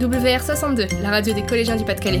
WR62, 0.00 1.02
la 1.02 1.10
radio 1.10 1.34
des 1.34 1.42
collégiens 1.44 1.74
du 1.76 1.84
Pas-de-Calais. 1.84 2.18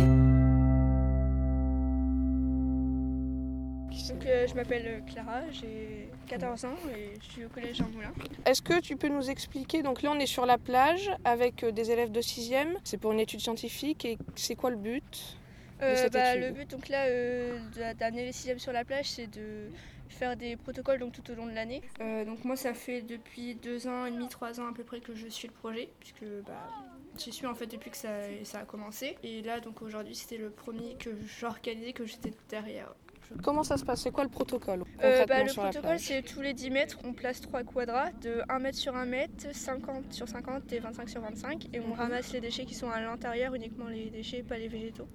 Donc, 4.08 4.26
euh, 4.26 4.46
je 4.48 4.54
m'appelle 4.54 5.02
Clara, 5.12 5.42
j'ai 5.52 6.08
14 6.26 6.64
ans 6.64 6.74
et 6.96 7.10
je 7.22 7.32
suis 7.32 7.44
au 7.44 7.48
collège 7.48 7.76
Jean 7.76 7.88
Moulin. 7.94 8.12
Est-ce 8.46 8.62
que 8.62 8.80
tu 8.80 8.96
peux 8.96 9.08
nous 9.08 9.30
expliquer 9.30 9.82
Donc 9.82 10.02
là, 10.02 10.10
on 10.12 10.18
est 10.18 10.26
sur 10.26 10.44
la 10.44 10.58
plage 10.58 11.08
avec 11.24 11.62
euh, 11.62 11.70
des 11.72 11.90
élèves 11.92 12.10
de 12.10 12.20
6e. 12.20 12.66
C'est 12.84 12.96
pour 12.98 13.12
une 13.12 13.20
étude 13.20 13.40
scientifique 13.40 14.04
et 14.04 14.18
c'est 14.34 14.56
quoi 14.56 14.70
le 14.70 14.76
but 14.76 15.36
Euh, 15.82 15.94
cette 15.94 16.12
bah, 16.14 16.34
étude? 16.34 16.48
le 16.48 16.50
but 16.52 16.68
donc 16.70 16.88
là 16.88 17.04
euh, 17.06 17.56
d'a- 17.76 17.94
d'amener 17.94 18.24
les 18.24 18.32
6e 18.32 18.58
sur 18.58 18.72
la 18.72 18.84
plage, 18.84 19.06
c'est 19.10 19.28
de 19.28 19.68
faire 20.08 20.36
des 20.36 20.56
protocoles 20.56 20.98
donc, 20.98 21.12
tout 21.12 21.30
au 21.30 21.34
long 21.34 21.46
de 21.46 21.52
l'année. 21.52 21.82
Euh, 22.00 22.24
donc 22.24 22.44
moi, 22.44 22.56
ça 22.56 22.74
fait 22.74 23.02
depuis 23.02 23.54
deux 23.54 23.86
ans 23.86 24.06
et 24.06 24.10
demi, 24.10 24.28
trois 24.28 24.60
ans 24.60 24.68
à 24.68 24.72
peu 24.72 24.84
près 24.84 25.00
que 25.00 25.14
je 25.14 25.28
suis 25.28 25.48
le 25.48 25.54
projet, 25.54 25.88
puisque 26.00 26.24
bah, 26.46 26.68
j'y 27.18 27.32
suis 27.32 27.46
en 27.46 27.54
fait 27.54 27.66
depuis 27.66 27.90
que 27.90 27.96
ça, 27.96 28.10
ça 28.44 28.60
a 28.60 28.64
commencé. 28.64 29.16
Et 29.22 29.42
là, 29.42 29.60
donc 29.60 29.82
aujourd'hui, 29.82 30.14
c'était 30.14 30.38
le 30.38 30.50
premier 30.50 30.94
que 30.98 31.10
j'organisais, 31.26 31.92
que 31.92 32.04
j'étais 32.06 32.32
derrière. 32.48 32.94
Comment 33.42 33.62
ça 33.62 33.76
se 33.76 33.84
passe? 33.84 34.00
C'est 34.00 34.10
quoi 34.10 34.24
le 34.24 34.30
protocole 34.30 34.84
Euh, 35.04 35.26
bah, 35.26 35.42
le 35.42 35.52
protocole, 35.52 35.98
c'est 35.98 36.22
tous 36.22 36.40
les 36.40 36.54
10 36.54 36.70
mètres, 36.70 36.98
on 37.04 37.12
place 37.12 37.42
trois 37.42 37.62
quadrats 37.62 38.10
de 38.22 38.40
1 38.48 38.58
mètre 38.58 38.78
sur 38.78 38.96
1 38.96 39.04
mètre, 39.04 39.54
50 39.54 40.14
sur 40.14 40.26
50 40.26 40.72
et 40.72 40.78
25 40.78 41.08
sur 41.10 41.20
25. 41.20 41.66
Et 41.74 41.80
on 41.80 41.88
Mhm. 41.88 41.92
ramasse 41.92 42.32
les 42.32 42.40
déchets 42.40 42.64
qui 42.64 42.74
sont 42.74 42.88
à 42.88 43.02
l'intérieur, 43.02 43.54
uniquement 43.54 43.88
les 43.88 44.08
déchets, 44.08 44.42
pas 44.42 44.56
les 44.56 44.68
végétaux. 44.68 45.08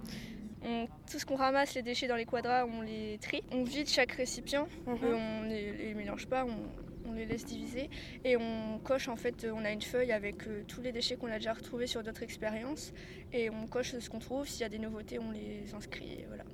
On- 0.64 0.86
tout 1.10 1.18
ce 1.18 1.26
qu'on 1.26 1.36
ramasse, 1.36 1.74
les 1.74 1.82
déchets 1.82 2.06
dans 2.08 2.16
les 2.16 2.24
quadrats, 2.24 2.66
on 2.66 2.80
les 2.80 3.18
trie. 3.18 3.42
On 3.52 3.64
vide 3.64 3.88
chaque 3.88 4.12
récipient, 4.12 4.66
Mhm. 4.86 4.98
euh, 5.04 5.14
on 5.14 5.42
ne 5.44 5.48
les, 5.48 5.72
les 5.72 5.94
mélange 5.94 6.26
pas, 6.26 6.44
on, 6.46 7.10
on 7.10 7.12
les 7.12 7.26
laisse 7.26 7.44
diviser. 7.44 7.90
Et 8.24 8.36
on 8.36 8.78
coche, 8.82 9.08
en 9.08 9.16
fait, 9.16 9.46
on 9.52 9.64
a 9.64 9.70
une 9.70 9.82
feuille 9.82 10.12
avec 10.12 10.46
euh, 10.48 10.64
tous 10.66 10.80
les 10.80 10.90
déchets 10.92 11.16
qu'on 11.16 11.26
a 11.30 11.38
déjà 11.38 11.52
retrouvés 11.52 11.86
sur 11.86 12.02
d'autres 12.02 12.22
expériences. 12.22 12.92
Et 13.32 13.50
on 13.50 13.66
coche 13.66 13.94
ce 13.98 14.08
qu'on 14.08 14.20
trouve, 14.20 14.46
s'il 14.48 14.62
y 14.62 14.64
a 14.64 14.68
des 14.70 14.78
nouveautés, 14.78 15.18
on 15.18 15.30
les 15.30 15.74
inscrit. 15.74 16.12
et 16.20 16.24
voilà. 16.28 16.44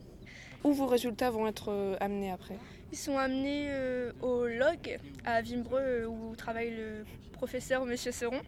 Où 0.64 0.72
vos 0.72 0.86
résultats 0.86 1.30
vont 1.30 1.46
être 1.46 1.70
euh, 1.70 1.96
amenés 2.00 2.30
après? 2.30 2.56
Ils 2.92 2.98
sont 2.98 3.16
amenés 3.16 3.66
euh, 3.70 4.12
au 4.20 4.46
log 4.46 4.98
à 5.24 5.40
Vimbreux 5.42 5.80
euh, 5.80 6.06
où 6.06 6.34
travaille 6.36 6.70
le 6.70 7.04
professeur 7.32 7.86
Monsieur 7.86 8.12
Seron. 8.12 8.40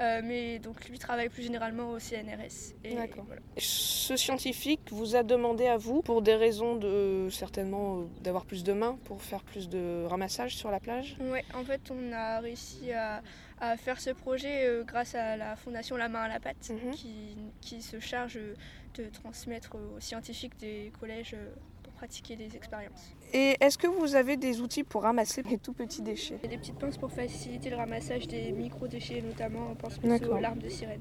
Euh, 0.00 0.20
mais 0.22 0.58
donc 0.58 0.86
lui 0.90 0.98
travaille 0.98 1.30
plus 1.30 1.42
généralement 1.44 1.92
au 1.92 1.98
CNRS. 1.98 2.74
D'accord. 2.94 3.24
voilà. 3.26 3.40
Ce 3.56 4.16
scientifique 4.16 4.80
vous 4.90 5.16
a 5.16 5.22
demandé 5.22 5.66
à 5.66 5.78
vous, 5.78 6.02
pour 6.02 6.20
des 6.20 6.34
raisons 6.34 6.76
de 6.76 7.28
certainement 7.30 8.02
d'avoir 8.20 8.44
plus 8.44 8.64
de 8.64 8.74
mains, 8.74 8.98
pour 9.04 9.22
faire 9.22 9.42
plus 9.42 9.68
de 9.70 10.04
ramassage 10.04 10.54
sur 10.56 10.70
la 10.70 10.78
plage? 10.80 11.16
Ouais, 11.20 11.44
en 11.54 11.64
fait, 11.64 11.80
on 11.90 12.12
a 12.12 12.40
réussi 12.40 12.92
à, 12.92 13.22
à 13.60 13.76
faire 13.78 13.98
ce 14.00 14.10
projet 14.10 14.82
grâce 14.86 15.14
à 15.14 15.36
la 15.38 15.56
fondation 15.56 15.96
La 15.96 16.08
Main 16.10 16.20
à 16.20 16.28
la 16.28 16.40
Pâte, 16.40 16.70
Mhm. 16.70 16.92
qui, 16.92 17.36
qui 17.62 17.80
se 17.80 17.98
charge 17.98 18.38
de 18.98 19.08
transmettre 19.08 19.76
aux 19.76 20.00
scientifiques 20.00 20.58
des 20.58 20.92
collèges 21.00 21.34
euh, 21.34 21.50
pour 21.82 21.92
pratiquer 21.94 22.36
des 22.36 22.54
expériences. 22.56 23.14
Et 23.32 23.56
est-ce 23.60 23.76
que 23.78 23.86
vous 23.86 24.14
avez 24.14 24.36
des 24.36 24.60
outils 24.60 24.84
pour 24.84 25.02
ramasser 25.02 25.42
les 25.42 25.58
tout 25.58 25.72
petits 25.72 26.02
déchets 26.02 26.38
des 26.48 26.56
petites 26.56 26.78
pinces 26.78 26.96
pour 26.96 27.12
faciliter 27.12 27.68
le 27.70 27.76
ramassage 27.76 28.26
des 28.26 28.52
micro-déchets, 28.52 29.20
notamment, 29.22 29.68
on 29.70 29.74
pense 29.74 29.98
aux 30.02 30.38
larmes 30.38 30.60
de 30.60 30.68
sirène. 30.68 31.00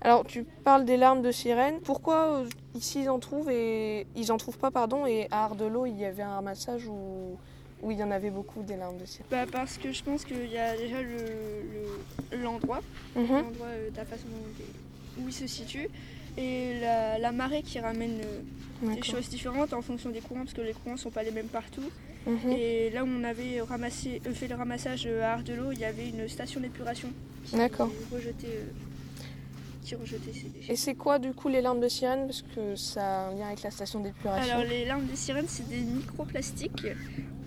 Alors 0.00 0.24
tu 0.24 0.44
parles 0.64 0.84
des 0.84 0.96
larmes 0.96 1.22
de 1.22 1.30
sirène. 1.30 1.80
Pourquoi 1.80 2.40
euh, 2.40 2.48
ici 2.74 3.02
ils 3.02 3.08
en 3.10 3.18
trouvent 3.20 3.50
et 3.50 4.06
ils 4.16 4.32
en 4.32 4.36
trouvent 4.36 4.58
pas 4.58 4.70
pardon 4.70 5.06
et 5.06 5.28
à 5.30 5.44
Ardelot 5.44 5.86
il 5.86 5.96
y 5.96 6.04
avait 6.04 6.22
un 6.22 6.34
ramassage 6.34 6.86
où, 6.86 7.36
où 7.82 7.90
il 7.92 7.98
y 7.98 8.02
en 8.02 8.10
avait 8.10 8.30
beaucoup 8.30 8.62
des 8.62 8.76
larmes 8.76 8.98
de 8.98 9.04
sirène? 9.06 9.26
Bah 9.30 9.44
parce 9.50 9.78
que 9.78 9.92
je 9.92 10.02
pense 10.02 10.24
qu'il 10.24 10.50
y 10.50 10.58
a 10.58 10.76
déjà 10.76 11.00
le- 11.00 11.62
le- 12.32 12.38
l'endroit, 12.42 12.80
l'endroit 13.14 13.66
euh, 13.68 13.90
de 13.90 13.96
la 13.96 14.04
façon 14.04 14.26
est- 14.58 15.20
où 15.22 15.28
il 15.28 15.32
se 15.32 15.46
situe, 15.46 15.88
et 16.38 16.78
la, 16.80 17.18
la 17.18 17.32
marée 17.32 17.62
qui 17.62 17.78
ramène 17.80 18.18
euh, 18.84 18.94
des 18.94 19.02
choses 19.02 19.28
différentes 19.28 19.72
en 19.72 19.82
fonction 19.82 20.10
des 20.10 20.20
courants, 20.20 20.44
parce 20.44 20.54
que 20.54 20.60
les 20.60 20.72
courants 20.72 20.96
sont 20.96 21.10
pas 21.10 21.22
les 21.24 21.32
mêmes 21.32 21.48
partout. 21.48 21.88
Mhm. 22.26 22.52
Et 22.52 22.90
là 22.90 23.04
où 23.04 23.08
on 23.08 23.24
avait 23.24 23.60
ramassé, 23.60 24.20
euh, 24.26 24.32
fait 24.32 24.48
le 24.48 24.54
ramassage 24.54 25.04
euh, 25.06 25.22
à 25.24 25.32
Ardelot, 25.34 25.72
il 25.72 25.80
y 25.80 25.84
avait 25.84 26.08
une 26.08 26.28
station 26.28 26.60
d'épuration 26.60 27.08
qui 27.44 27.56
rejetait, 27.56 28.64
qui 29.82 29.94
rejetait 29.94 30.32
ces 30.34 30.48
déchets. 30.48 30.72
Et 30.72 30.76
c'est 30.76 30.94
quoi 30.94 31.18
du 31.18 31.32
coup 31.32 31.48
les 31.48 31.60
larmes 31.62 31.80
de 31.80 31.88
sirène? 31.88 32.26
Parce 32.26 32.42
que 32.54 32.76
ça 32.76 33.02
a 33.02 33.28
un 33.30 33.34
lien 33.34 33.46
avec 33.46 33.62
la 33.62 33.70
station 33.70 34.00
d'épuration. 34.00 34.52
Alors 34.54 34.64
les 34.68 34.84
larmes 34.84 35.06
de 35.06 35.16
sirène, 35.16 35.46
c'est 35.48 35.68
des 35.68 35.80
microplastiques 35.80 36.86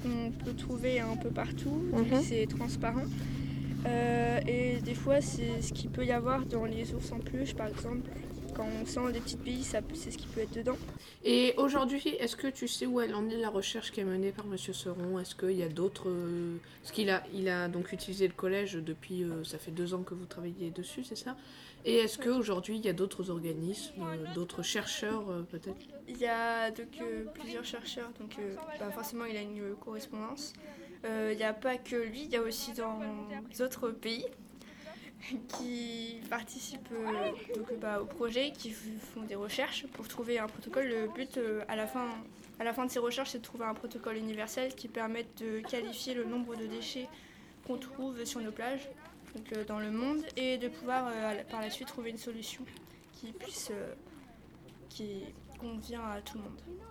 qu'on 0.03 0.31
peut 0.43 0.53
trouver 0.53 0.99
un 0.99 1.15
peu 1.15 1.29
partout, 1.29 1.83
Mhm. 1.93 2.21
c'est 2.23 2.47
transparent. 2.47 3.05
Euh, 3.85 4.39
et 4.47 4.79
des 4.81 4.93
fois, 4.95 5.21
c'est 5.21 5.61
ce 5.61 5.73
qu'il 5.73 5.89
peut 5.89 6.05
y 6.05 6.11
avoir 6.11 6.45
dans 6.45 6.65
les 6.65 6.93
ours 6.93 7.11
en 7.11 7.19
peluche, 7.19 7.53
par 7.55 7.67
exemple. 7.67 8.09
Quand 8.61 8.67
on 8.79 8.85
sent 8.85 9.11
des 9.11 9.19
petites 9.19 9.41
billes, 9.41 9.63
c'est 9.63 10.11
ce 10.11 10.17
qui 10.19 10.27
peut 10.27 10.41
être 10.41 10.53
dedans. 10.53 10.77
Et 11.23 11.55
aujourd'hui, 11.57 12.09
est-ce 12.19 12.35
que 12.35 12.45
tu 12.45 12.67
sais 12.67 12.85
où 12.85 13.01
elle 13.01 13.15
en 13.15 13.27
est 13.27 13.37
la 13.37 13.49
recherche 13.49 13.91
qui 13.91 14.01
est 14.01 14.03
menée 14.03 14.31
par 14.31 14.45
Monsieur 14.45 14.71
Seron? 14.71 15.17
Est-ce 15.17 15.33
qu'il 15.33 15.57
y 15.57 15.63
a 15.63 15.67
d'autres 15.67 16.09
euh, 16.09 16.57
Parce 16.83 16.91
qu'il 16.91 17.09
a, 17.09 17.23
il 17.33 17.49
a 17.49 17.67
donc 17.67 17.91
utilisé 17.91 18.27
le 18.27 18.35
collège 18.35 18.73
depuis, 18.73 19.23
euh, 19.23 19.43
ça 19.43 19.57
fait 19.57 19.71
deux 19.71 19.95
ans 19.95 20.03
que 20.03 20.13
vous 20.13 20.25
travaillez 20.25 20.69
dessus, 20.69 21.03
c'est 21.03 21.15
ça? 21.15 21.35
Et 21.85 21.95
est-ce 21.95 22.19
qu'aujourd'hui 22.19 22.75
il 22.77 22.85
y 22.85 22.89
a 22.89 22.93
d'autres 22.93 23.31
organismes, 23.31 23.99
euh, 23.99 24.31
d'autres 24.35 24.61
chercheurs 24.61 25.23
peut-être? 25.49 25.81
Il 26.07 26.17
y 26.17 26.27
a 26.27 26.69
donc 26.69 27.01
euh, 27.01 27.25
plusieurs 27.33 27.65
chercheurs, 27.65 28.11
donc 28.19 28.37
euh, 28.37 28.53
bah, 28.79 28.91
forcément 28.91 29.25
il 29.25 29.37
a 29.37 29.41
une 29.41 29.73
correspondance. 29.83 30.53
Euh, 31.05 31.29
Il 31.33 31.37
n'y 31.37 31.43
a 31.43 31.53
pas 31.53 31.77
que 31.77 31.95
lui, 31.95 32.25
il 32.25 32.29
y 32.29 32.35
a 32.35 32.43
aussi 32.43 32.73
dans 32.73 32.99
d'autres 33.57 33.89
pays 33.89 34.27
qui 35.47 36.19
participent 36.29 36.91
euh, 36.91 37.31
donc, 37.55 37.73
bah, 37.79 38.01
au 38.01 38.05
projet, 38.05 38.51
qui 38.51 38.71
font 38.71 39.21
des 39.21 39.35
recherches 39.35 39.85
pour 39.87 40.07
trouver 40.07 40.39
un 40.39 40.47
protocole. 40.47 40.87
Le 40.87 41.07
but 41.07 41.37
euh, 41.37 41.63
à, 41.67 41.75
la 41.75 41.87
fin, 41.87 42.09
à 42.59 42.63
la 42.63 42.73
fin 42.73 42.85
de 42.85 42.91
ces 42.91 42.99
recherches, 42.99 43.31
c'est 43.31 43.39
de 43.39 43.43
trouver 43.43 43.65
un 43.65 43.73
protocole 43.73 44.17
universel 44.17 44.75
qui 44.75 44.87
permette 44.87 45.41
de 45.41 45.59
qualifier 45.59 46.13
le 46.13 46.25
nombre 46.25 46.55
de 46.55 46.65
déchets 46.65 47.07
qu'on 47.65 47.77
trouve 47.77 48.23
sur 48.25 48.41
nos 48.41 48.51
plages 48.51 48.89
donc, 49.35 49.53
euh, 49.53 49.63
dans 49.65 49.79
le 49.79 49.91
monde 49.91 50.23
et 50.35 50.57
de 50.57 50.67
pouvoir 50.67 51.11
par 51.49 51.61
la 51.61 51.69
suite 51.69 51.87
trouver 51.87 52.09
une 52.09 52.17
solution 52.17 52.65
qui 53.13 53.31
puisse 53.33 53.71
qui 54.89 55.23
convient 55.59 56.03
à 56.03 56.21
tout 56.21 56.37
le 56.37 56.43
monde. 56.43 56.81